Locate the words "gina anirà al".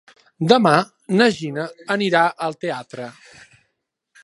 1.35-2.59